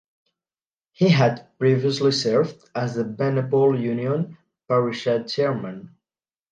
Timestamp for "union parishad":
3.79-5.31